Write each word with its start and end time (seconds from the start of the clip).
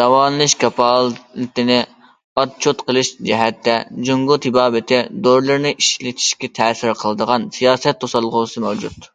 داۋالىنىش 0.00 0.52
كاپالىتىنى 0.60 1.76
ئاتچوت 2.44 2.80
قىلىش 2.86 3.10
جەھەتتە، 3.28 3.74
جۇڭگو 4.10 4.40
تېبابىتى 4.46 5.02
دورىلىرىنى 5.28 5.74
ئىشلىتىشكە 5.82 6.52
تەسىر 6.62 6.96
قىلىدىغان 7.04 7.46
سىياسەت 7.60 8.02
توسالغۇسى 8.06 8.66
مەۋجۇت. 8.68 9.12